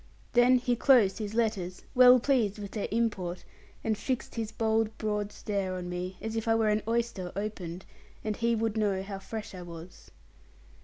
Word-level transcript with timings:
Then 0.33 0.57
he 0.57 0.75
closed 0.75 1.19
his 1.19 1.35
letters, 1.35 1.83
well 1.93 2.19
pleased 2.19 2.57
with 2.57 2.71
their 2.71 2.87
import, 2.89 3.45
and 3.83 3.95
fixed 3.95 4.33
his 4.33 4.51
bold 4.51 4.97
broad 4.97 5.31
stare 5.31 5.75
on 5.75 5.89
me, 5.89 6.17
as 6.19 6.35
if 6.35 6.47
I 6.47 6.55
were 6.55 6.69
an 6.69 6.81
oyster 6.87 7.31
opened, 7.35 7.85
and 8.23 8.35
he 8.35 8.55
would 8.55 8.77
know 8.77 9.03
how 9.03 9.19
fresh 9.19 9.53
I 9.53 9.61
was. 9.61 10.09